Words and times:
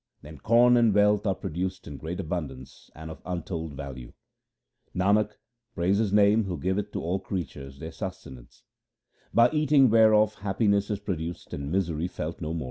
2 0.21 0.23
Then 0.29 0.37
corn 0.39 0.77
and 0.77 0.95
wealth 0.95 1.27
are 1.27 1.35
produced 1.35 1.85
in 1.87 1.97
great 1.97 2.19
abundance 2.19 2.89
and 2.95 3.11
of 3.11 3.21
untold 3.23 3.75
value. 3.75 4.13
Nanak, 4.95 5.33
praise 5.75 5.99
His 5.99 6.11
name 6.11 6.45
who 6.45 6.57
giveth 6.57 6.91
to 6.93 7.01
all 7.03 7.19
creatures 7.19 7.77
their 7.77 7.91
sustenance, 7.91 8.63
By 9.31 9.51
eating 9.51 9.91
whereof 9.91 10.33
happiness 10.39 10.89
is 10.89 10.97
produced, 10.99 11.53
and 11.53 11.71
misery 11.71 12.07
felt 12.07 12.41
no 12.41 12.51
more. 12.51 12.59